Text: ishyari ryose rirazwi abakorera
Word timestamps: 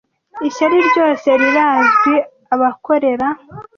ishyari 0.47 0.77
ryose 0.89 1.27
rirazwi 1.41 2.13
abakorera 2.53 3.27